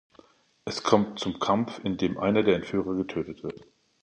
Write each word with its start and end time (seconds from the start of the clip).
Es 0.65 0.81
kommt 0.81 1.19
zum 1.19 1.37
Kampf, 1.37 1.79
in 1.83 1.95
dem 1.95 2.17
einer 2.17 2.41
der 2.41 2.55
Entführer 2.55 2.95
getötet 2.95 3.43
wird. 3.43 3.67